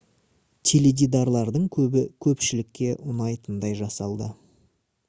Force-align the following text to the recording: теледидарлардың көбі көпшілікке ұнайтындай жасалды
теледидарлардың 0.69 1.67
көбі 1.77 2.03
көпшілікке 2.27 2.91
ұнайтындай 3.13 3.79
жасалды 3.85 4.35